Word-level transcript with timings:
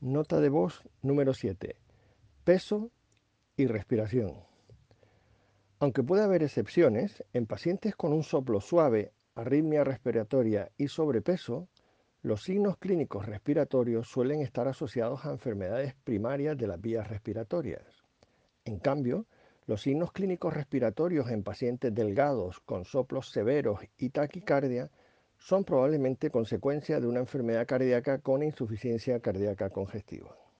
Nota 0.00 0.40
de 0.40 0.48
voz 0.48 0.84
número 1.02 1.34
7. 1.34 1.74
Peso 2.44 2.92
y 3.56 3.66
respiración. 3.66 4.44
Aunque 5.80 6.04
puede 6.04 6.22
haber 6.22 6.44
excepciones, 6.44 7.24
en 7.32 7.46
pacientes 7.46 7.96
con 7.96 8.12
un 8.12 8.22
soplo 8.22 8.60
suave, 8.60 9.10
arritmia 9.34 9.82
respiratoria 9.82 10.70
y 10.76 10.86
sobrepeso, 10.86 11.66
los 12.22 12.44
signos 12.44 12.76
clínicos 12.76 13.26
respiratorios 13.26 14.06
suelen 14.06 14.40
estar 14.40 14.68
asociados 14.68 15.26
a 15.26 15.32
enfermedades 15.32 15.96
primarias 16.04 16.56
de 16.56 16.68
las 16.68 16.80
vías 16.80 17.08
respiratorias. 17.08 18.04
En 18.64 18.78
cambio, 18.78 19.26
los 19.66 19.82
signos 19.82 20.12
clínicos 20.12 20.54
respiratorios 20.54 21.28
en 21.28 21.42
pacientes 21.42 21.92
delgados 21.92 22.60
con 22.60 22.84
soplos 22.84 23.30
severos 23.30 23.80
y 23.96 24.10
taquicardia 24.10 24.92
son 25.38 25.64
probablemente 25.64 26.30
consecuencia 26.30 27.00
de 27.00 27.06
una 27.06 27.20
enfermedad 27.20 27.66
cardíaca 27.66 28.18
con 28.18 28.42
insuficiencia 28.42 29.20
cardíaca 29.20 29.70
congestiva. 29.70 30.48